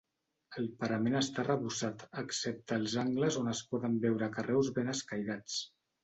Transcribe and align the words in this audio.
El 0.59 0.67
parament 0.83 1.17
està 1.17 1.41
arrebossat 1.43 2.05
excepte 2.21 2.77
als 2.81 2.95
angles 3.01 3.37
on 3.41 3.51
es 3.51 3.61
poden 3.73 3.99
veure 4.07 4.31
carreus 4.39 4.71
ben 4.79 4.89
escairats. 4.95 5.59